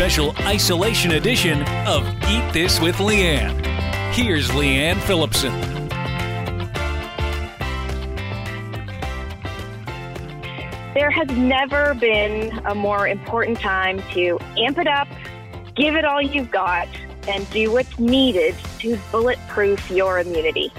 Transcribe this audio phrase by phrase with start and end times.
[0.00, 3.54] special isolation edition of Eat This with Leanne.
[4.14, 5.52] Here's Leanne Phillipson.
[10.94, 15.06] There has never been a more important time to amp it up,
[15.74, 16.88] give it all you've got,
[17.28, 20.72] and do what's needed to bulletproof your immunity.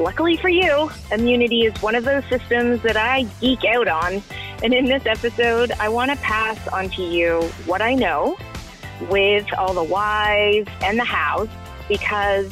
[0.00, 4.20] Luckily for you, immunity is one of those systems that I geek out on.
[4.64, 8.36] And in this episode, I want to pass on to you what I know
[9.10, 11.48] with all the whys and the hows,
[11.88, 12.50] because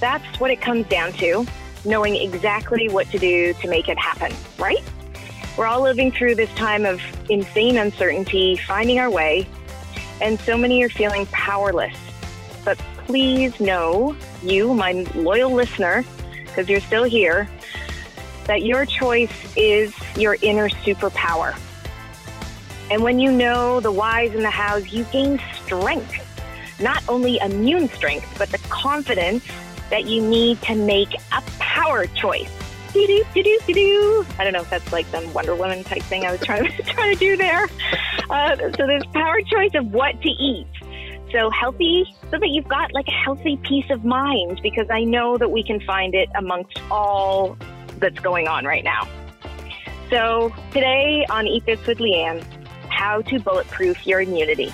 [0.00, 1.46] that's what it comes down to
[1.84, 4.82] knowing exactly what to do to make it happen, right?
[5.56, 7.00] We're all living through this time of
[7.30, 9.48] insane uncertainty, finding our way,
[10.20, 11.96] and so many are feeling powerless.
[12.64, 16.04] But please know, you, my loyal listener,
[16.44, 17.48] because you're still here,
[18.46, 21.58] that your choice is your inner superpower.
[22.90, 26.24] And when you know the whys and the hows, you gain strength.
[26.80, 29.44] Not only immune strength, but the confidence
[29.90, 32.50] that you need to make a power choice.
[34.38, 36.82] I don't know if that's like some Wonder Woman type thing I was trying to,
[36.84, 37.68] trying to do there.
[38.30, 40.66] Uh, so there's power choice of what to eat.
[41.30, 45.36] So healthy, so that you've got like a healthy peace of mind, because I know
[45.36, 47.58] that we can find it amongst all
[47.98, 49.06] that's going on right now.
[50.08, 52.42] So today on Eat This with Leanne,
[52.98, 54.72] how to bulletproof your immunity.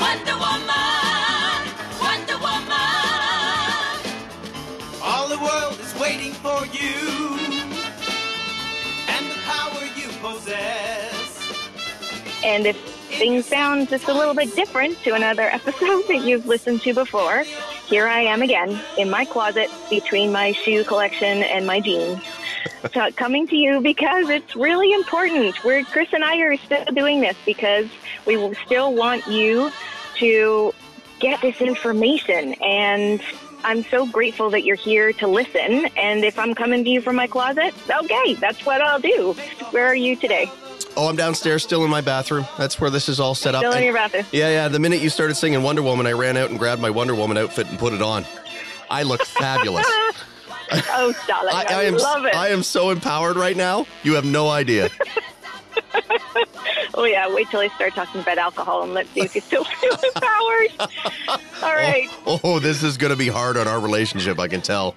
[0.00, 1.62] Wonder Woman,
[2.00, 2.82] Wonder Woman.
[5.00, 6.98] All the world is waiting for you
[9.06, 11.38] and the power you possess.
[12.42, 12.76] And if
[13.22, 17.44] things sound just a little bit different to another episode that you've listened to before,
[17.86, 22.22] here I am again in my closet between my shoe collection and my jeans.
[22.92, 25.62] So coming to you because it's really important.
[25.64, 27.86] We're Chris and I are still doing this because
[28.26, 29.70] we will still want you
[30.16, 30.74] to
[31.20, 33.22] get this information and
[33.64, 35.86] I'm so grateful that you're here to listen.
[35.96, 39.34] And if I'm coming to you from my closet, okay, that's what I'll do.
[39.70, 40.50] Where are you today?
[40.96, 42.44] Oh, I'm downstairs, still in my bathroom.
[42.58, 43.60] That's where this is all set up.
[43.60, 44.26] Still in And- your bathroom.
[44.32, 44.68] Yeah, yeah.
[44.68, 47.38] The minute you started singing Wonder Woman, I ran out and grabbed my Wonder Woman
[47.38, 48.26] outfit and put it on.
[48.90, 49.86] I look fabulous.
[50.90, 51.96] Oh, darling, I, I, I am.
[51.96, 52.34] love it.
[52.34, 53.86] I am so empowered right now.
[54.02, 54.88] You have no idea.
[56.94, 59.64] Oh yeah, wait till I start talking about alcohol and let's see if you still
[59.64, 60.90] feel empowered.
[61.62, 62.06] All right.
[62.26, 64.38] Oh, oh, this is going to be hard on our relationship.
[64.38, 64.94] I can tell.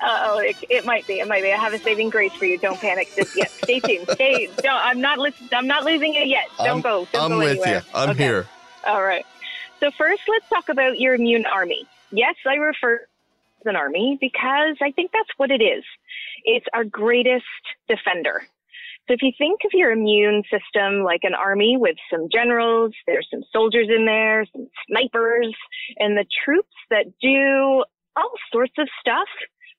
[0.00, 1.14] Uh oh, it, it might be.
[1.20, 1.52] It might be.
[1.52, 2.58] I have a saving grace for you.
[2.58, 3.50] Don't panic just yet.
[3.50, 4.08] Stay tuned.
[4.12, 4.46] Stay.
[4.62, 4.66] Don't.
[4.72, 5.50] I'm not listening.
[5.52, 6.44] I'm not losing it yet.
[6.58, 7.08] Don't I'm, go.
[7.12, 7.74] Don't I'm go with anywhere.
[7.80, 7.80] you.
[7.92, 8.22] I'm Okay.
[8.24, 8.46] here.
[8.86, 9.26] All right.
[9.80, 11.86] So first, let's talk about your immune army.
[12.12, 13.00] Yes, I refer
[13.64, 15.84] an army because I think that's what it is.
[16.44, 17.44] It's our greatest
[17.88, 18.42] defender.
[19.08, 23.26] So if you think of your immune system like an army with some generals, there's
[23.30, 25.52] some soldiers in there, some snipers,
[25.98, 27.84] and the troops that do
[28.16, 29.28] all sorts of stuff,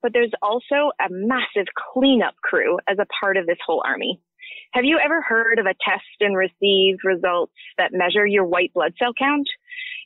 [0.02, 4.20] but there's also a massive cleanup crew as a part of this whole army.
[4.74, 8.94] Have you ever heard of a test and receive results that measure your white blood
[8.97, 9.47] cell count?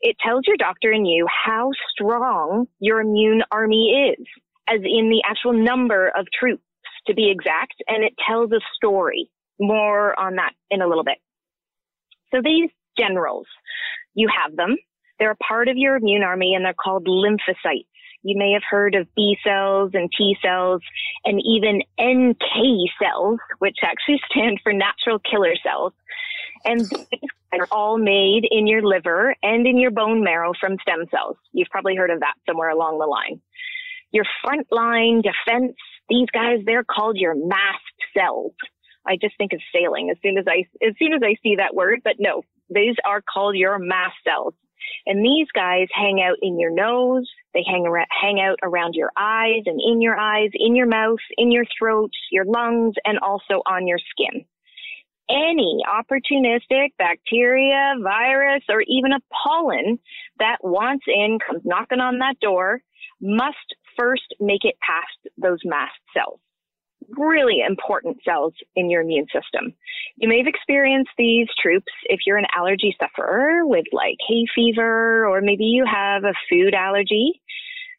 [0.06, 4.24] It tells your doctor and you how strong your immune army is,
[4.68, 6.62] as in the actual number of troops
[7.08, 9.32] to be exact, and it tells a story.
[9.60, 11.18] More on that in a little bit.
[12.32, 13.48] So these generals,
[14.14, 14.76] you have them.
[15.18, 17.88] They're a part of your immune army and they're called lymphocytes.
[18.22, 20.82] You may have heard of B cells and T cells
[21.24, 25.94] and even NK cells, which actually stand for natural killer cells.
[26.64, 31.06] And these are all made in your liver and in your bone marrow from stem
[31.12, 31.38] cells.
[31.52, 33.42] You've probably heard of that somewhere along the line.
[34.12, 35.76] Your frontline defense,
[36.10, 37.84] these guys, they're called your mast
[38.18, 38.54] cells.
[39.06, 41.76] I just think of sailing as soon as I, as soon as I see that
[41.76, 44.54] word, but no, these are called your mast cells.
[45.06, 47.30] And these guys hang out in your nose.
[47.54, 51.20] They hang around, hang out around your eyes and in your eyes, in your mouth,
[51.38, 54.46] in your throat, your lungs, and also on your skin.
[55.30, 60.00] Any opportunistic bacteria, virus, or even a pollen
[60.40, 62.82] that wants in, comes knocking on that door,
[63.22, 66.40] must first make it past those mast cells
[67.18, 69.74] really important cells in your immune system.
[70.18, 75.28] You may have experienced these troops if you're an allergy sufferer with like hay fever,
[75.28, 77.42] or maybe you have a food allergy,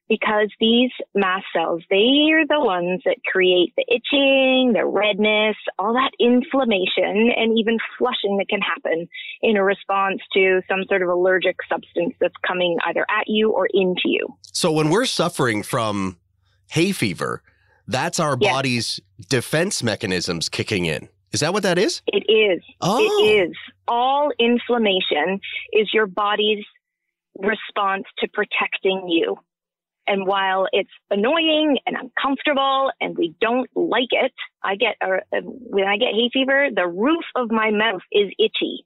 [0.09, 5.93] because these mast cells, they are the ones that create the itching, the redness, all
[5.95, 9.09] that inflammation, and even flushing that can happen
[9.43, 13.67] in a response to some sort of allergic substance that's coming either at you or
[13.73, 14.27] into you.
[14.53, 16.19] So when we're suffering from
[16.71, 17.43] hay fever,
[17.89, 18.53] That's our Yes.
[18.53, 21.09] body's defense mechanisms kicking in.
[21.33, 22.03] Is that what that is?
[22.09, 22.61] It is.
[22.81, 22.99] Oh.
[22.99, 23.57] It is.
[23.87, 25.39] All inflammation
[25.73, 26.65] is your body's
[27.39, 29.37] response to protecting you.
[30.07, 34.33] And while it's annoying and uncomfortable and we don't like it,
[34.63, 38.85] I get, uh, when I get hay fever, the roof of my mouth is itchy.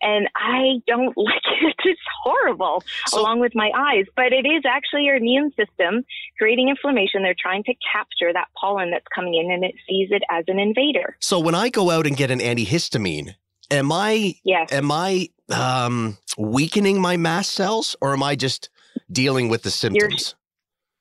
[0.00, 1.74] And I don't like it.
[1.84, 4.04] It's horrible, So- along with my eyes.
[4.14, 6.04] But it is actually your immune system
[6.38, 7.22] creating inflammation.
[7.22, 10.58] They're trying to capture that pollen that's coming in and it sees it as an
[10.58, 11.16] invader.
[11.20, 13.34] So when I go out and get an antihistamine,
[13.70, 14.70] am I Yes.
[14.72, 18.68] am I um, weakening my mast cells or am I just
[19.10, 20.00] dealing with the symptoms?
[20.28, 20.37] you're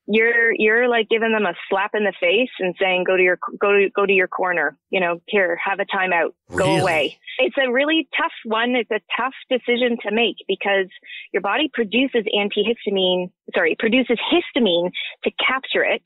[0.08, 3.38] you're you're like giving them a slap in the face and saying go to your
[3.60, 6.80] go to go to your corner you know here have a timeout go Really?
[6.80, 7.20] away.
[7.40, 8.76] It's a really tough one.
[8.76, 10.88] It's a tough decision to make because
[11.34, 14.92] your body produces antihistamine sorry produces histamine
[15.24, 16.04] to capture it.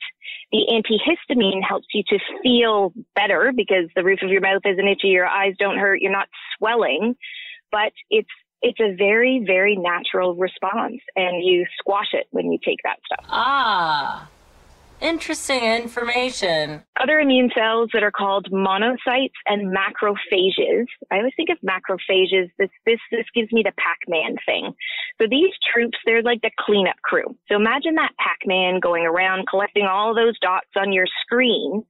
[0.52, 5.10] The antihistamine helps you to feel better because the roof of your mouth isn't itchy
[5.10, 6.28] your eyes don't hurt you're not
[6.58, 7.16] swelling
[7.72, 8.30] but it's
[8.62, 13.26] it's a very very natural response and you squash it when you take that stuff
[13.30, 14.30] Ah,
[15.02, 16.84] interesting information.
[17.02, 20.86] other immune cells that are called monocytes and macrophages.
[21.10, 22.52] I always think of macrophages.
[22.60, 24.74] This this this gives me the Pac-Man thing.
[25.20, 27.36] So these troops, they're like the cleanup crew.
[27.50, 31.84] So imagine that Pac-Man going around collecting all those dots on your screen.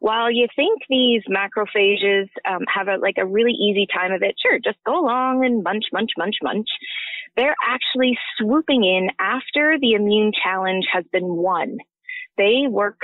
[0.00, 4.34] While you think these macrophages um, have a like a really easy time of it,
[4.40, 6.68] sure, just go along and munch, munch, munch, munch.
[7.36, 11.76] They're actually swooping in after the immune challenge has been won.
[12.38, 12.98] They work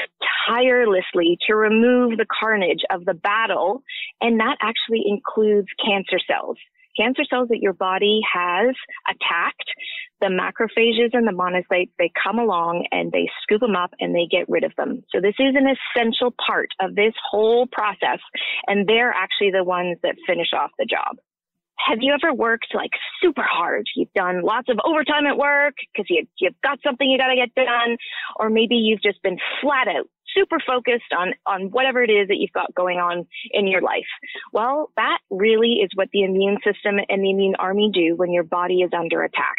[0.48, 3.82] tirelessly to remove the carnage of the battle,
[4.22, 6.56] and that actually includes cancer cells.
[6.96, 8.74] Cancer cells that your body has
[9.08, 9.70] attacked,
[10.20, 14.26] the macrophages and the monocytes, they come along and they scoop them up and they
[14.30, 15.02] get rid of them.
[15.10, 18.20] So this is an essential part of this whole process,
[18.66, 21.16] and they're actually the ones that finish off the job.
[21.78, 22.90] Have you ever worked like
[23.22, 23.86] super hard?
[23.94, 27.36] You've done lots of overtime at work because you, you've got something you got to
[27.36, 27.98] get done,
[28.36, 32.36] or maybe you've just been flat out super focused on, on whatever it is that
[32.36, 34.06] you've got going on in your life.
[34.52, 38.44] Well, that really is what the immune system and the immune army do when your
[38.44, 39.56] body is under attack.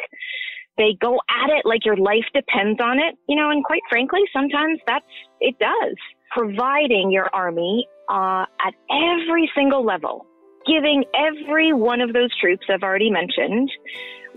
[0.78, 4.22] They go at it like your life depends on it, you know, and quite frankly,
[4.32, 5.06] sometimes that's,
[5.40, 5.96] it does.
[6.32, 10.26] Providing your army, uh, at every single level,
[10.68, 13.72] giving every one of those troops I've already mentioned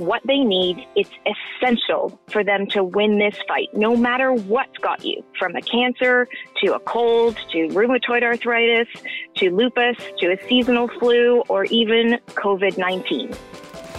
[0.00, 0.86] what they need.
[0.96, 5.60] It's essential for them to win this fight, no matter what's got you, from a
[5.60, 6.26] cancer
[6.64, 8.88] to a cold to rheumatoid arthritis
[9.36, 13.32] to lupus to a seasonal flu or even COVID 19.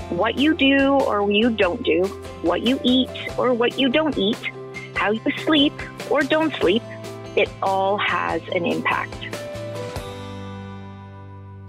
[0.10, 2.04] What you do or you don't do,
[2.42, 4.52] what you eat or what you don't eat,
[4.96, 5.74] how you sleep
[6.10, 6.84] or don't sleep,
[7.36, 9.31] it all has an impact.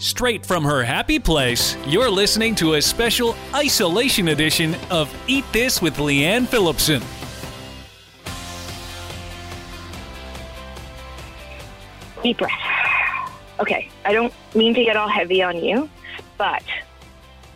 [0.03, 5.81] Straight from her happy place, you're listening to a special isolation edition of Eat This
[5.81, 7.01] with Leanne Phillipson.
[12.21, 12.51] Deep breath.
[13.61, 15.89] Okay, I don't mean to get all heavy on you,
[16.37, 16.65] but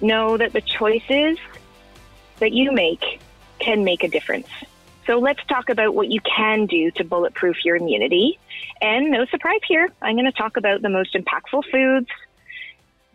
[0.00, 1.38] know that the choices
[2.38, 3.20] that you make
[3.58, 4.46] can make a difference.
[5.04, 8.38] So let's talk about what you can do to bulletproof your immunity.
[8.80, 12.08] And no surprise here, I'm going to talk about the most impactful foods,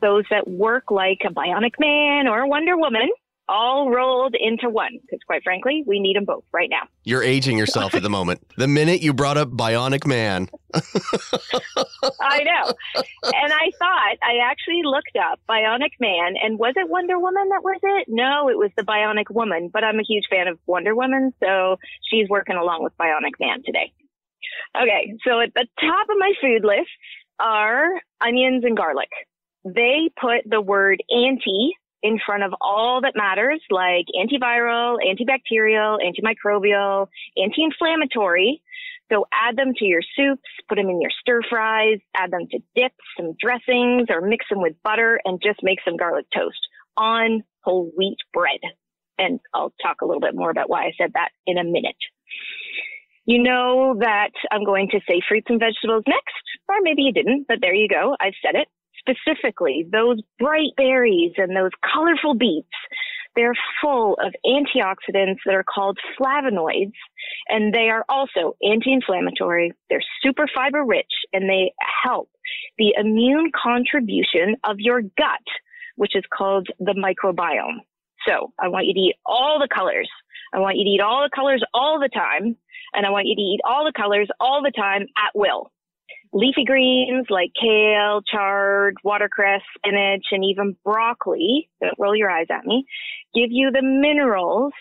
[0.02, 3.10] those that work like a bionic man or a Wonder Woman,
[3.52, 4.98] all rolled into one.
[5.02, 6.84] Because quite frankly, we need them both right now.
[7.04, 8.42] You're aging yourself at the moment.
[8.58, 12.74] The minute you brought up Bionic Man, I know.
[12.96, 17.64] And I thought, I actually looked up Bionic Man, and was it Wonder Woman that
[17.64, 18.08] was it?
[18.08, 21.78] No, it was the Bionic Woman, but I'm a huge fan of Wonder Woman, so
[22.10, 23.92] she's working along with Bionic Man today.
[24.82, 26.90] Okay, so at the top of my food list
[27.40, 27.90] are
[28.22, 29.10] onions and garlic.
[29.64, 37.08] They put the word anti in front of all that matters, like antiviral, antibacterial, antimicrobial,
[37.38, 38.62] anti-inflammatory.
[39.12, 42.60] So add them to your soups, put them in your stir fries, add them to
[42.76, 46.60] dips, some dressings, or mix them with butter and just make some garlic toast
[46.98, 48.60] on whole wheat bread.
[49.18, 51.98] And I'll talk a little bit more about why I said that in a minute.
[53.26, 57.46] You know that I'm going to say fruits and vegetables next, or maybe you didn't,
[57.48, 58.16] but there you go.
[58.20, 58.68] I've said it.
[59.02, 62.70] Specifically, those bright berries and those colorful beets,
[63.36, 66.94] they're full of antioxidants that are called flavonoids,
[67.50, 69.74] and they are also anti-inflammatory.
[69.90, 72.30] They're super fiber rich, and they help
[72.78, 75.48] the immune contribution of your gut,
[75.96, 77.80] which is called the microbiome.
[78.28, 80.10] So I want you to eat all the colors
[80.54, 82.58] I want you to eat all the colors all the time,
[82.94, 85.72] and I want you to eat all the colors all the time at will.
[86.34, 92.66] Leafy greens like kale, chard, watercress, spinach, and even broccoli, don't roll your eyes at
[92.66, 92.86] me,
[93.36, 94.72] give you the minerals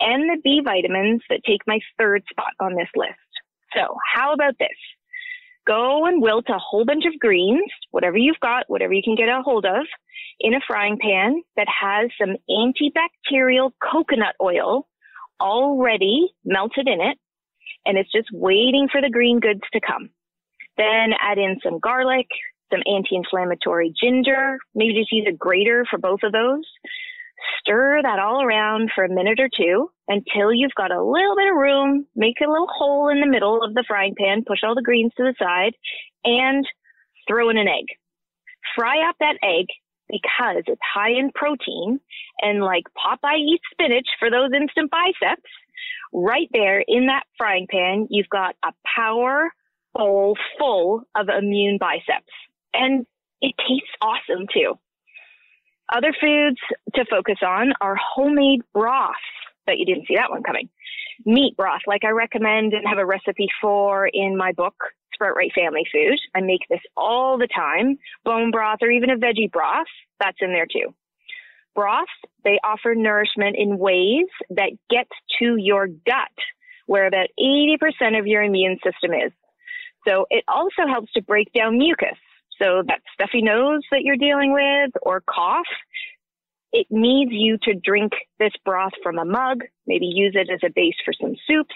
[0.00, 3.14] and the B vitamins that take my third spot on this list.
[3.74, 4.68] So how about this?
[5.66, 9.28] Go and wilt a whole bunch of greens, whatever you've got, whatever you can get
[9.28, 9.86] a hold of,
[10.40, 14.86] in a frying pan that has some antibacterial coconut oil
[15.40, 17.18] already melted in it,
[17.86, 20.10] and it's just waiting for the green goods to come.
[20.78, 22.28] Then add in some garlic,
[22.70, 26.64] some anti-inflammatory ginger, maybe just use a grater for both of those.
[27.60, 31.50] Stir that all around for a minute or two until you've got a little bit
[31.50, 32.06] of room.
[32.16, 35.12] Make a little hole in the middle of the frying pan, push all the greens
[35.16, 35.74] to the side,
[36.24, 36.64] and
[37.28, 37.86] throw in an egg.
[38.74, 39.66] Fry up that egg
[40.08, 42.00] because it's high in protein
[42.40, 45.50] and like Popeye eats spinach for those instant biceps,
[46.12, 49.50] right there in that frying pan, you've got a power
[49.94, 52.32] bowl full of immune biceps.
[52.74, 53.06] And
[53.40, 54.78] it tastes awesome too.
[55.92, 56.58] Other foods
[56.94, 59.16] to focus on are homemade broths.
[59.66, 60.68] Bet you didn't see that one coming.
[61.24, 64.74] Meat broth, like I recommend and have a recipe for in my book,
[65.14, 66.18] Sprout Right Family Food.
[66.34, 67.98] I make this all the time.
[68.24, 69.86] Bone broth or even a veggie broth,
[70.20, 70.94] that's in there too.
[71.74, 72.10] Broths,
[72.44, 75.06] they offer nourishment in ways that get
[75.38, 76.28] to your gut,
[76.86, 79.32] where about 80% of your immune system is.
[80.08, 82.16] So it also helps to break down mucus.
[82.60, 85.66] So that stuffy nose that you're dealing with or cough,
[86.72, 90.72] it needs you to drink this broth from a mug, maybe use it as a
[90.74, 91.74] base for some soups,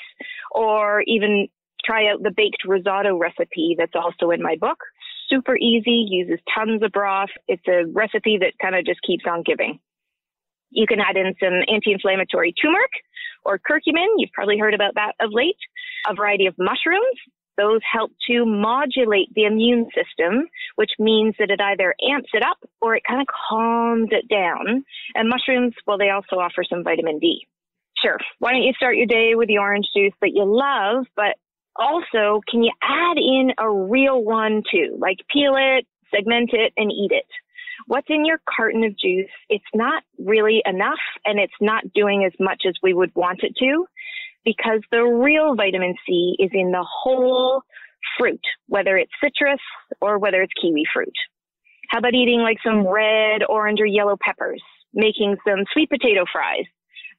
[0.51, 1.49] or even
[1.85, 4.79] try out the baked risotto recipe that's also in my book.
[5.29, 7.31] Super easy, uses tons of broth.
[7.49, 9.79] It's a recipe that kind of just keeps on giving.
[10.71, 12.91] You can add in some anti-inflammatory turmeric
[13.45, 14.09] or curcumin.
[14.17, 15.57] You've probably heard about that of late.
[16.09, 17.19] A variety of mushrooms.
[17.59, 22.59] Those help to modulate the immune system, which means that it either amps it up
[22.80, 24.85] or it kind of calms it down.
[25.14, 27.47] And mushrooms, well, they also offer some vitamin D.
[28.02, 28.18] Sure.
[28.38, 31.37] Why don't you start your day with the orange juice that you love, but
[31.76, 34.97] also can you add in a real one too?
[34.99, 37.26] Like peel it, segment it, and eat it.
[37.87, 39.30] What's in your carton of juice?
[39.49, 43.56] It's not really enough and it's not doing as much as we would want it
[43.56, 43.87] to
[44.44, 47.62] because the real vitamin C is in the whole
[48.18, 49.61] fruit, whether it's citrus
[50.00, 51.14] or whether it's kiwi fruit.
[51.90, 54.62] How about eating like some red, orange, or yellow peppers?
[54.94, 56.64] Making some sweet potato fries.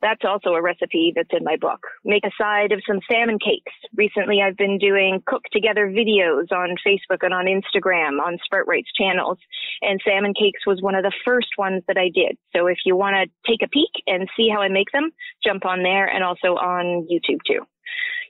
[0.03, 1.79] That's also a recipe that's in my book.
[2.03, 3.71] Make a side of some salmon cakes.
[3.95, 8.91] Recently, I've been doing cook together videos on Facebook and on Instagram on Sprout Right's
[8.99, 9.37] channels.
[9.81, 12.37] And salmon cakes was one of the first ones that I did.
[12.53, 15.09] So if you want to take a peek and see how I make them,
[15.41, 17.63] jump on there and also on YouTube too.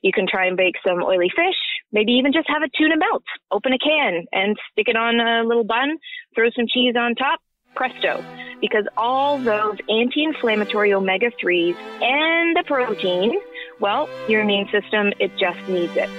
[0.04, 1.58] You can try and bake some oily fish,
[1.92, 3.24] maybe even just have a tuna melt.
[3.50, 5.98] Open a can and stick it on a little bun,
[6.36, 7.40] throw some cheese on top,
[7.76, 8.24] presto.
[8.62, 13.34] Because all those anti-inflammatory omega-3s and the protein,
[13.80, 16.10] well, your immune system, it just needs it.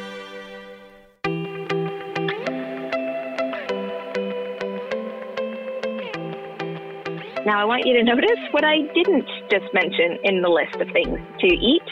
[7.47, 10.89] Now, I want you to notice what I didn't just mention in the list of
[10.93, 11.83] things to eat.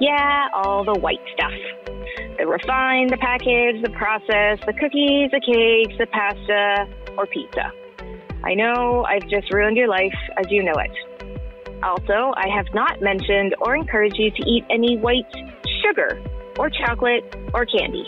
[0.00, 1.52] Yeah, all the white stuff.
[2.38, 7.70] The refined, the packaged, the processed, the cookies, the cakes, the pasta, or pizza.
[8.44, 10.90] I know I've just ruined your life as you know it.
[11.82, 15.32] Also, I have not mentioned or encouraged you to eat any white
[15.82, 16.20] sugar
[16.58, 18.06] or chocolate or candy.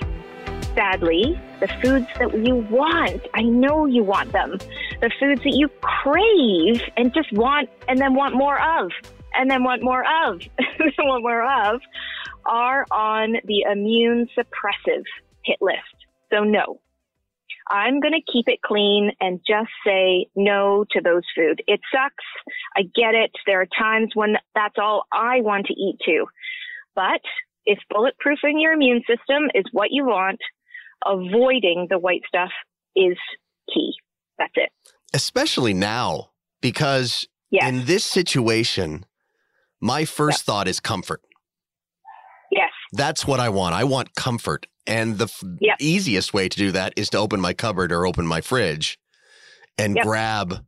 [0.75, 4.59] Sadly, the foods that you want, I know you want them.
[5.01, 8.91] The foods that you crave and just want and then want more of
[9.35, 11.81] and then want more of and then want more of
[12.47, 15.05] are on the immune suppressive
[15.45, 15.79] hit list.
[16.31, 16.81] So no,
[17.71, 21.63] I'm going to keep it clean and just say no to those food.
[21.67, 22.25] It sucks.
[22.77, 23.31] I get it.
[23.47, 26.27] There are times when that's all I want to eat too.
[26.95, 27.21] But
[27.65, 30.39] if bulletproofing your immune system is what you want,
[31.07, 32.51] avoiding the white stuff
[32.97, 33.17] is
[33.73, 33.93] key.
[34.39, 34.71] That's it.
[35.15, 37.69] Especially now, because Yes.
[37.69, 39.05] in this situation,
[39.81, 41.21] my first thought is comfort.
[42.51, 42.71] Yes.
[42.93, 43.75] That's what I want.
[43.75, 44.67] I want comfort.
[44.87, 45.77] And the f- Yep.
[45.81, 48.99] easiest way to do that is to open my cupboard or open my fridge
[49.79, 50.05] and Yep.
[50.05, 50.65] grab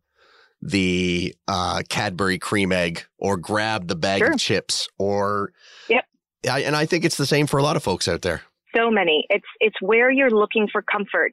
[0.62, 4.33] the uh, Cadbury cream egg or grab the bag Sure.
[4.33, 5.52] of chips or.
[5.88, 6.04] Yep.
[6.50, 8.42] I, and I think it's the same for a lot of folks out there.
[8.76, 9.25] so many.
[9.30, 11.30] It's it's where you're looking for comfort.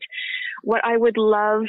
[0.64, 1.64] What I would love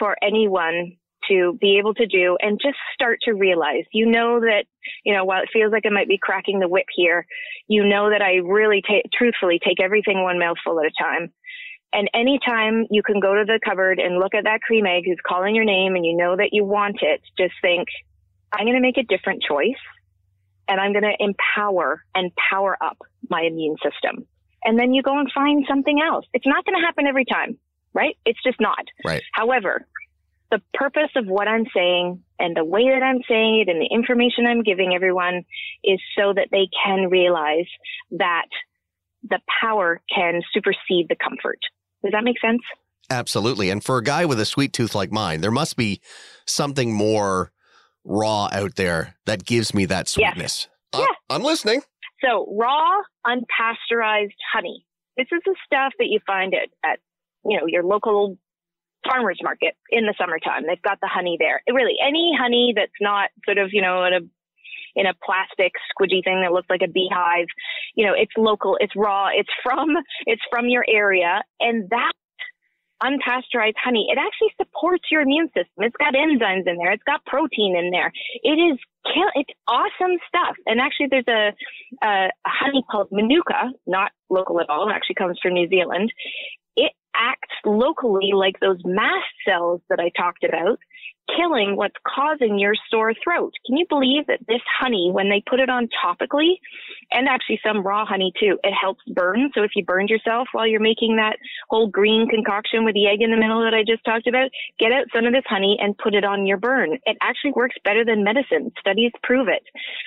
[0.00, 0.96] for anyone
[1.28, 3.84] to be able to do and just start to realize.
[3.92, 4.64] You know that,
[5.04, 7.26] you know, while it feels like I might be cracking the whip here,
[7.68, 11.32] you know that I really take, truthfully take everything one mouthful at a time.
[11.92, 15.20] And anytime you can go to the cupboard and look at that cream egg who's
[15.26, 17.88] calling your name and you know that you want it, just think,
[18.52, 19.80] I'm going to make a different choice
[20.68, 22.98] and I'm going to empower and power up
[23.30, 24.26] my immune system.
[24.64, 26.26] And then you go and find something else.
[26.34, 27.56] It's not going to happen every time,
[27.94, 28.16] right?
[28.24, 28.84] It's just not.
[29.04, 29.22] Right.
[29.32, 29.86] However,
[30.50, 33.88] the purpose of what I'm saying and the way that I'm saying it and the
[33.92, 35.44] information I'm giving everyone
[35.82, 37.66] is so that they can realize
[38.12, 38.46] that
[39.28, 41.58] the power can supersede the comfort.
[42.02, 42.62] Does that make sense?
[43.10, 43.70] Absolutely.
[43.70, 46.00] And for a guy with a sweet tooth like mine, there must be
[46.46, 47.52] something more
[48.04, 50.68] raw out there that gives me that sweetness.
[50.92, 51.14] Uh, Yeah.
[51.28, 51.82] I'm listening.
[52.24, 54.86] So raw, unpasteurized honey.
[55.16, 56.98] This is the stuff that you find at, at,
[57.44, 58.38] you know, your local
[59.06, 60.64] farmer's market in the summertime.
[60.66, 61.62] They've got the honey there.
[61.68, 64.20] Really, any honey that's not sort of, you know, in a,
[64.96, 67.46] in a plastic squidgy thing that looks like a beehive,
[67.94, 69.88] you know, it's local, it's raw, it's from,
[70.26, 71.42] it's from your area.
[71.60, 72.12] And that
[73.02, 75.84] unpasteurized honey, it actually supports your immune system.
[75.84, 76.92] It's got enzymes in there.
[76.92, 78.12] It's got protein in there.
[78.42, 78.78] It is.
[79.34, 80.56] It's awesome stuff.
[80.66, 81.52] And actually, there's a,
[82.04, 84.88] a honey called Manuka, not local at all.
[84.88, 86.12] It actually comes from New Zealand.
[86.76, 90.78] It acts locally like those mast cells that I talked about,
[91.34, 93.52] killing what's causing your sore throat.
[93.66, 96.54] Can you believe that this honey, when they put it on topically,
[97.10, 99.50] and actually some raw honey too, it helps burn.
[99.54, 101.36] So if you burned yourself while you're making that
[101.68, 104.92] whole green concoction with the egg in the middle that I just talked about, get
[104.92, 106.98] out some of this honey and put it on your burn.
[107.06, 108.70] It actually works better than medicine.
[108.78, 109.62] Studies prove it.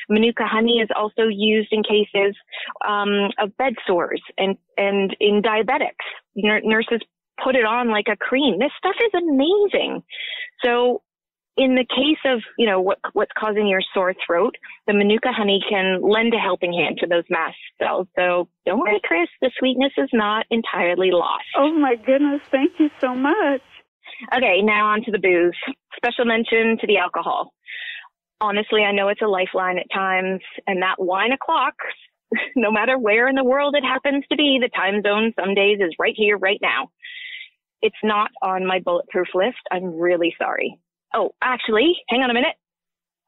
[0.09, 2.35] Manuka honey is also used in cases
[2.87, 6.07] um, of bed sores and and in diabetics.
[6.35, 6.98] Nur- nurses
[7.43, 8.59] put it on like a cream.
[8.59, 10.03] This stuff is amazing.
[10.63, 11.01] So
[11.59, 14.55] in the case of, you know, what, what's causing your sore throat,
[14.87, 18.07] the Manuka honey can lend a helping hand to those mast cells.
[18.15, 21.43] So don't worry, Chris, the sweetness is not entirely lost.
[21.57, 23.61] Oh my goodness, thank you so much.
[24.33, 25.75] Okay, now on to the booze.
[25.97, 27.53] Special mention to the alcohol.
[28.39, 31.73] Honestly, I know it's a lifeline at times, and that wine o'clock,
[32.55, 35.79] no matter where in the world it happens to be, the time zone some days
[35.81, 36.89] is right here, right now.
[37.81, 39.57] It's not on my bulletproof list.
[39.71, 40.79] I'm really sorry.
[41.13, 42.55] Oh, actually, hang on a minute.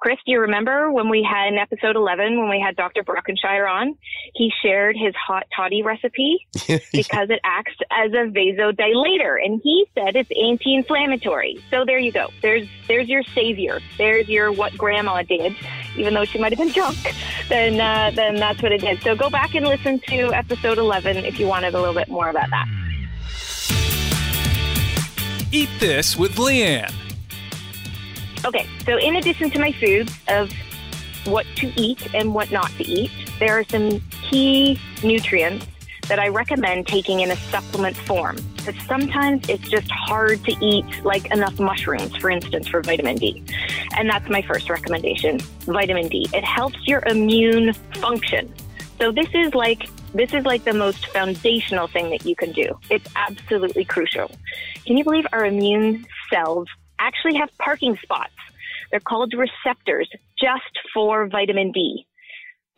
[0.02, 3.04] Chris, do you remember when we had in episode 11, when we had Dr.
[3.04, 3.96] Brockenshire on?
[4.34, 6.40] He shared his hot toddy recipe
[6.92, 9.38] because it acts as a vasodilator.
[9.46, 11.64] And he said it's anti-inflammatory.
[11.70, 12.30] So there you go.
[12.42, 13.80] There's, there's your savior.
[14.00, 15.56] There's your what grandma did,
[15.96, 16.98] even though she might have been drunk.
[17.48, 19.04] Then, uh, then that's what it did.
[19.04, 22.30] So go back and listen to episode 11 if you wanted a little bit more
[22.30, 22.66] about that.
[25.54, 26.94] Eat This with Leanne.
[28.46, 30.50] Okay, so in addition to my foods of
[31.26, 35.68] what to eat and what not to eat, there are some key nutrients
[36.08, 38.38] that I recommend taking in a supplement form.
[38.56, 43.44] Because sometimes it's just hard to eat like enough mushrooms, for instance, for vitamin D.
[43.98, 46.30] And that's my first recommendation, vitamin D.
[46.34, 48.54] It helps your immune function.
[49.00, 52.78] So this is like this is like the most foundational thing that you can do.
[52.89, 54.30] It's absolutely crucial.
[54.86, 56.67] Can you believe our immune cells
[57.00, 58.34] actually have parking spots?
[58.91, 62.06] They're called receptors just for vitamin D.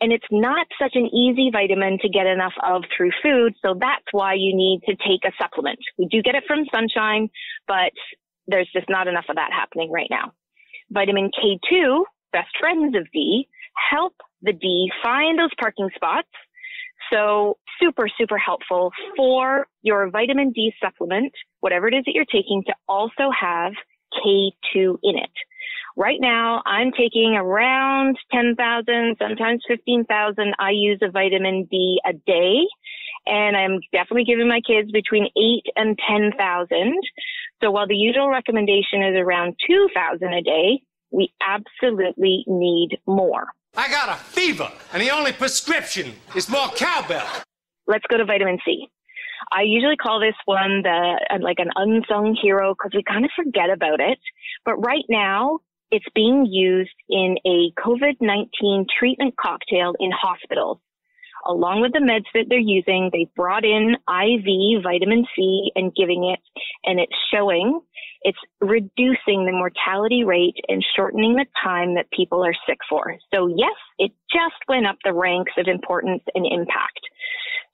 [0.00, 4.04] And it's not such an easy vitamin to get enough of through food, so that's
[4.12, 5.78] why you need to take a supplement.
[5.98, 7.30] We do get it from sunshine,
[7.66, 7.92] but
[8.46, 10.32] there's just not enough of that happening right now.
[10.90, 13.48] Vitamin K2, best friends of D,
[13.90, 16.28] help the D find those parking spots.
[17.12, 22.62] So super, super helpful for your vitamin D supplement, whatever it is that you're taking
[22.66, 23.72] to also have
[24.14, 25.30] K2 in it.
[25.96, 32.66] Right now, I'm taking around 10,000, sometimes 15,000 IUs of vitamin D a day.
[33.26, 36.94] And I'm definitely giving my kids between 8 and 10,000.
[37.62, 43.46] So while the usual recommendation is around 2,000 a day, we absolutely need more.
[43.76, 47.26] I got a fever, and the only prescription is more cowbell.
[47.88, 48.88] let's go to vitamin C.
[49.52, 53.32] I usually call this one the uh, like an unsung hero because we kind of
[53.34, 54.18] forget about it.
[54.64, 55.58] But right now,
[55.90, 60.78] it's being used in a COVID-19 treatment cocktail in hospitals.
[61.46, 66.32] Along with the meds that they're using, they brought in IV vitamin C and giving
[66.32, 66.40] it,
[66.84, 67.80] and it's showing
[68.24, 73.16] it's reducing the mortality rate and shortening the time that people are sick for.
[73.32, 77.00] So yes, it just went up the ranks of importance and impact.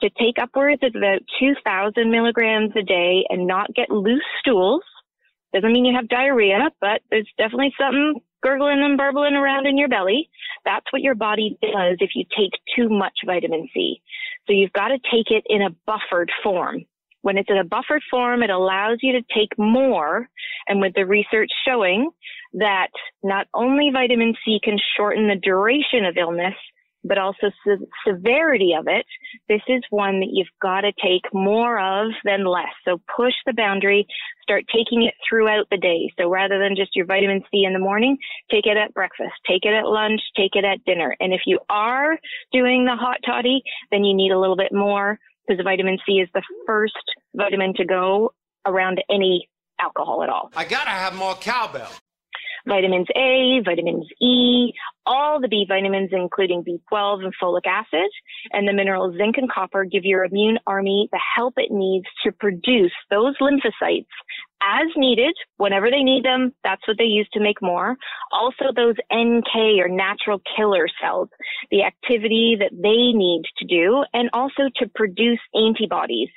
[0.02, 4.82] To take upwards of about 2,000 milligrams a day and not get loose stools,
[5.52, 9.88] Doesn't mean you have diarrhea, but there's definitely something gurgling and burbling around in your
[9.88, 10.30] belly.
[10.64, 14.00] That's what your body does if you take too much vitamin C.
[14.46, 16.84] So you've got to take it in a buffered form.
[17.22, 20.28] When it's in a buffered form, it allows you to take more.
[20.68, 22.10] And with the research showing
[22.54, 22.88] that
[23.22, 26.54] not only vitamin C can shorten the duration of illness,
[27.04, 29.06] but also se- severity of it,
[29.48, 32.72] this is one that you've got to take more of than less.
[32.84, 34.06] So push the boundary,
[34.42, 36.12] start taking it throughout the day.
[36.18, 38.18] So rather than just your vitamin C in the morning,
[38.50, 41.16] take it at breakfast, take it at lunch, take it at dinner.
[41.20, 42.18] And if you are
[42.52, 46.28] doing the hot toddy, then you need a little bit more because vitamin C is
[46.34, 46.94] the first
[47.34, 48.32] vitamin to go
[48.66, 49.48] around any
[49.80, 50.50] alcohol at all.
[50.54, 51.90] I gotta have more cowbell.
[52.68, 54.72] Vitamins A, vitamins E,
[55.06, 58.10] all the B vitamins, including B12 and folic acid,
[58.52, 62.32] and the minerals zinc and copper give your immune army the help it needs to
[62.32, 64.06] produce those lymphocytes
[64.62, 66.52] as needed whenever they need them.
[66.64, 67.96] That's what they use to make more.
[68.32, 71.28] Also those NK or natural killer cells,
[71.70, 76.28] the activity that they need to do and also to produce antibodies.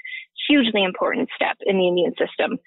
[0.47, 2.57] Hugely important step in the immune system.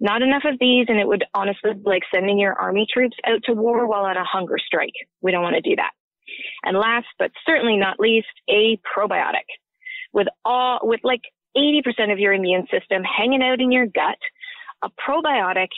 [0.00, 3.40] Not enough of these and it would honestly be like sending your army troops out
[3.44, 4.92] to war while on a hunger strike.
[5.22, 5.92] We don't want to do that.
[6.64, 9.48] And last but certainly not least, a probiotic.
[10.12, 11.22] With all, with like
[11.56, 14.18] 80% of your immune system hanging out in your gut,
[14.82, 15.68] a probiotic,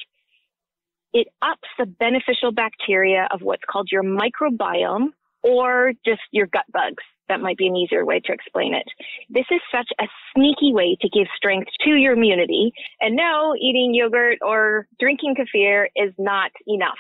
[1.13, 5.13] it ups the beneficial bacteria of what's called your microbiome
[5.43, 7.03] or just your gut bugs.
[7.29, 8.87] That might be an easier way to explain it.
[9.31, 12.73] This is such a sneaky way to give strength to your immunity.
[13.01, 16.99] And no, eating yogurt or drinking kefir is not enough.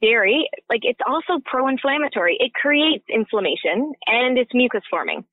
[0.00, 2.36] Dairy, like it's also pro-inflammatory.
[2.38, 5.24] It creates inflammation and it's mucus forming.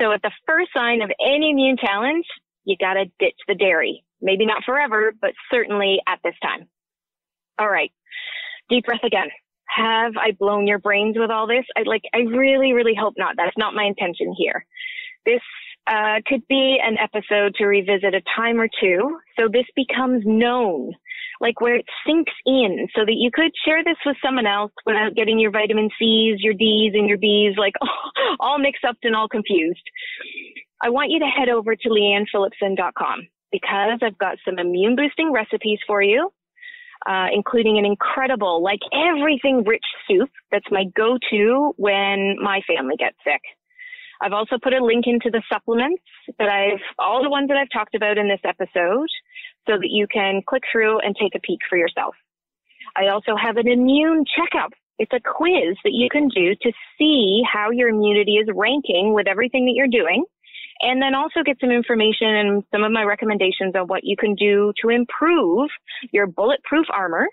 [0.00, 2.24] So at the first sign of any immune challenge,
[2.64, 4.04] you gotta ditch the dairy.
[4.24, 6.66] Maybe not forever, but certainly at this time.
[7.58, 7.92] All right.
[8.70, 9.28] Deep breath again.
[9.68, 11.64] Have I blown your brains with all this?
[11.76, 13.34] I like, I really, really hope not.
[13.36, 14.64] That's not my intention here.
[15.26, 15.42] This
[15.86, 19.18] uh, could be an episode to revisit a time or two.
[19.38, 20.92] So this becomes known,
[21.40, 25.14] like where it sinks in so that you could share this with someone else without
[25.14, 27.74] getting your vitamin C's, your D's and your B's like
[28.40, 29.84] all mixed up and all confused.
[30.82, 35.78] I want you to head over to leannephillipson.com because I've got some immune boosting recipes
[35.86, 36.32] for you,
[37.06, 43.16] uh, including an incredible, like everything rich soup that's my go-to when my family gets
[43.22, 43.40] sick.
[44.20, 46.02] I've also put a link into the supplements
[46.38, 49.06] that I've, all the ones that I've talked about in this episode
[49.68, 52.14] so that you can click through and take a peek for yourself.
[52.96, 54.72] I also have an immune checkup.
[54.98, 59.28] It's a quiz that you can do to see how your immunity is ranking with
[59.28, 60.24] everything that you're doing
[60.80, 64.34] and then also get some information and some of my recommendations on what you can
[64.34, 65.70] do to improve
[66.12, 67.26] your bulletproof armor,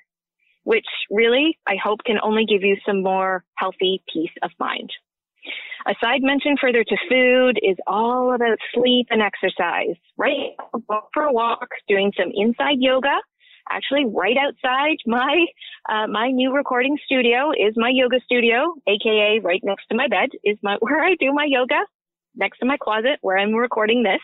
[0.63, 4.91] which really I hope can only give you some more healthy peace of mind.
[5.87, 10.51] A side mention further to food is all about sleep and exercise, right?
[10.87, 13.17] Go for a walk, doing some inside yoga.
[13.71, 15.45] Actually, right outside my
[15.89, 20.29] uh, my new recording studio is my yoga studio, aka right next to my bed
[20.43, 21.81] is my where I do my yoga
[22.35, 24.21] next to my closet where I'm recording this.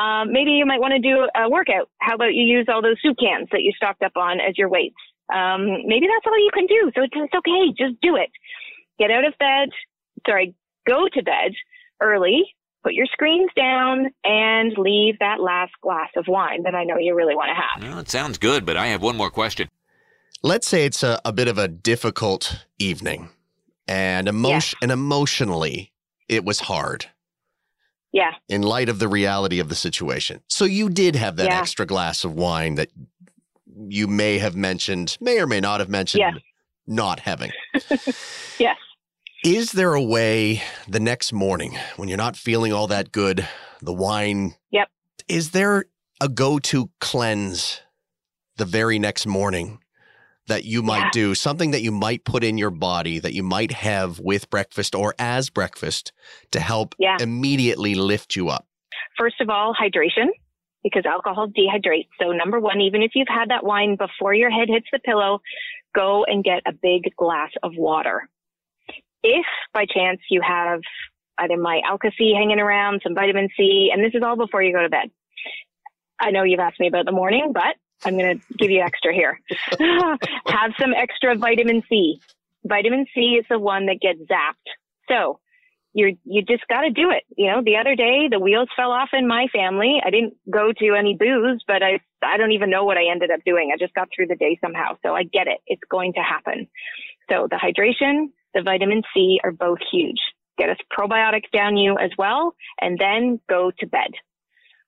[0.00, 1.88] Um, maybe you might want to do a workout.
[2.00, 4.68] How about you use all those soup cans that you stocked up on as your
[4.68, 4.96] weights?
[5.32, 6.92] Um, maybe that's all you can do.
[6.94, 7.68] So it's, it's okay.
[7.76, 8.30] Just do it.
[8.98, 9.70] Get out of bed.
[10.26, 10.54] Sorry,
[10.86, 11.52] go to bed
[12.00, 12.44] early.
[12.84, 17.16] Put your screens down and leave that last glass of wine that I know you
[17.16, 17.90] really want to have.
[17.90, 19.68] Well, it sounds good, but I have one more question.
[20.42, 23.30] Let's say it's a, a bit of a difficult evening
[23.88, 25.92] and emotion and emotionally
[26.28, 27.06] it was hard
[28.16, 28.30] Yeah.
[28.48, 30.40] in light of the reality of the situation.
[30.48, 31.60] So you did have that Yeah.
[31.60, 32.88] extra glass of wine that
[33.88, 36.40] you may have mentioned, may or may not have mentioned
[36.86, 37.52] not having.
[38.58, 38.78] Yes.
[39.44, 43.46] Is there a way the next morning when you're not feeling all that good,
[43.82, 44.54] the wine?
[44.70, 44.88] Yep.
[45.28, 45.84] Is there
[46.22, 47.82] a go to cleanse
[48.56, 49.78] the very next morning
[50.48, 51.10] that you might Yeah.
[51.12, 51.34] do?
[51.34, 55.14] Something that you might put in your body that you might have with breakfast or
[55.18, 56.12] as breakfast
[56.52, 57.16] to help Yeah.
[57.20, 58.66] immediately lift you up?
[59.18, 60.28] First of all, hydration,
[60.82, 62.08] because alcohol dehydrates.
[62.20, 65.40] So number one, even if you've had that wine before your head hits the pillow,
[65.94, 68.28] go and get a big glass of water.
[69.22, 70.80] If by chance you have
[71.38, 74.82] either my Alka-C hanging around, some vitamin C, and this is all before you go
[74.82, 75.10] to bed.
[76.18, 79.12] I know you've asked me about the morning, but I'm going to give you extra
[79.12, 79.40] here.
[80.46, 82.20] have some extra vitamin C.
[82.64, 84.70] Vitamin C is the one that gets zapped.
[85.08, 85.40] So
[85.94, 87.22] you're, you just got to do it.
[87.36, 90.00] You know, the other day the wheels fell off in my family.
[90.04, 93.30] I didn't go to any booze, but I, I don't even know what I ended
[93.30, 93.70] up doing.
[93.72, 94.98] I just got through the day somehow.
[95.02, 95.58] So I get it.
[95.66, 96.68] It's going to happen.
[97.30, 100.20] So the hydration, the vitamin C are both huge.
[100.58, 104.10] Get us probiotics down you as well, and then go to bed.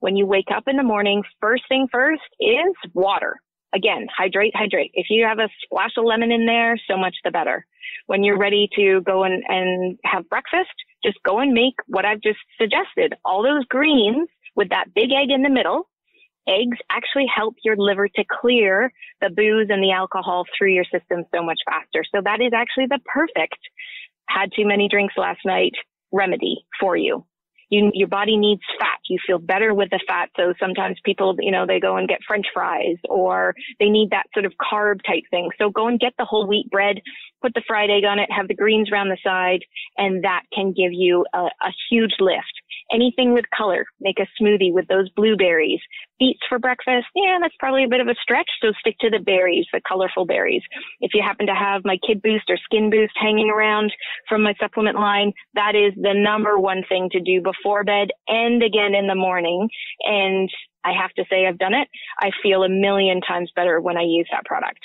[0.01, 3.37] When you wake up in the morning, first thing first is water.
[3.75, 4.93] Again, hydrate, hydrate.
[4.95, 7.67] If you have a splash of lemon in there, so much the better.
[8.07, 10.73] When you're ready to go and, and have breakfast,
[11.05, 13.15] just go and make what I've just suggested.
[13.25, 15.89] All those greens with that big egg in the middle.
[16.49, 21.25] Eggs actually help your liver to clear the booze and the alcohol through your system
[21.35, 22.03] so much faster.
[22.15, 23.59] So that is actually the perfect
[24.29, 25.73] had too many drinks last night
[26.11, 27.27] remedy for you.
[27.71, 28.99] You, your body needs fat.
[29.09, 30.31] You feel better with the fat.
[30.37, 34.27] So sometimes people, you know, they go and get french fries or they need that
[34.33, 35.51] sort of carb type thing.
[35.59, 37.01] So go and get the whole wheat bread,
[37.43, 39.61] put the fried egg on it, have the greens around the side,
[39.97, 42.53] and that can give you a, a huge lift.
[42.93, 45.81] Anything with color, make a smoothie with those blueberries.
[46.19, 48.49] Beets for breakfast, yeah, that's probably a bit of a stretch.
[48.63, 50.63] So stick to the berries, the colorful berries.
[51.01, 53.93] If you happen to have my Kid Boost or Skin Boost hanging around
[54.29, 58.63] from my supplement line, that is the number one thing to do before bed and
[58.63, 59.69] again in the morning.
[60.05, 60.51] And
[60.85, 61.89] I have to say I've done it.
[62.19, 64.81] I feel a million times better when I use that product.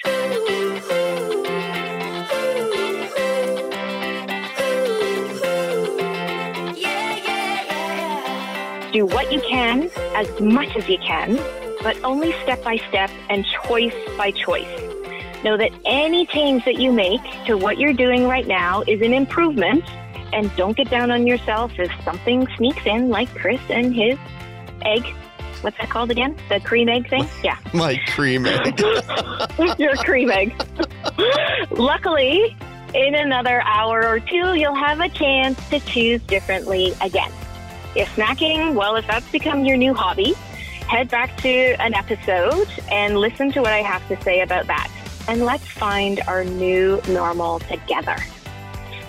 [8.94, 11.36] Do what you can as much as you can,
[11.82, 14.70] but only step by step and choice by choice.
[15.44, 19.14] Know that any change that you make to what you're doing right now is an
[19.14, 19.84] improvement,
[20.32, 24.18] and don't get down on yourself if something sneaks in, like Chris and his
[24.84, 25.04] egg.
[25.62, 26.38] What's that called again?
[26.50, 27.28] The cream egg thing?
[27.44, 27.58] Yeah.
[27.74, 28.80] My cream egg.
[29.80, 30.54] Your cream egg.
[31.72, 32.56] Luckily,
[32.94, 37.32] in another hour or two, you'll have a chance to choose differently again.
[37.96, 40.34] If snacking, well, if that's become your new hobby,
[40.88, 44.92] head back to an episode and listen to what I have to say about that.
[45.28, 48.18] And let's find our new normal together.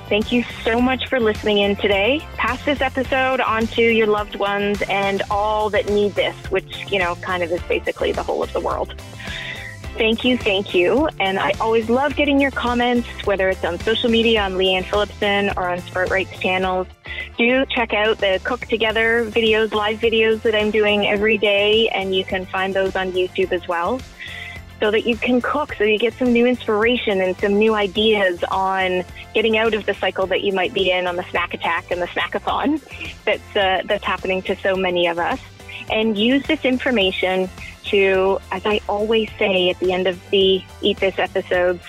[0.08, 2.20] Thank you so much for listening in today.
[2.36, 6.98] Pass this episode on to your loved ones and all that need this, which, you
[6.98, 8.94] know, kind of is basically the whole of the world.
[9.96, 11.08] Thank you, thank you.
[11.20, 15.50] And I always love getting your comments, whether it's on social media, on Leanne Phillipson,
[15.56, 16.88] or on Sprout Right's channels.
[17.38, 22.12] Do check out the Cook Together videos, live videos that I'm doing every day, and
[22.12, 24.00] you can find those on YouTube as well.
[24.80, 28.42] So that you can cook, so you get some new inspiration and some new ideas
[28.50, 31.92] on getting out of the cycle that you might be in on the snack attack
[31.92, 32.82] and the snackathon
[33.24, 35.40] that's uh, that's happening to so many of us.
[35.88, 37.48] And use this information
[37.86, 41.82] to, as I always say at the end of the Eat This episodes,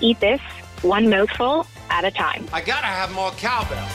[0.00, 0.40] eat this
[0.82, 2.46] one mouthful at a time.
[2.52, 3.88] I gotta have more cowbell.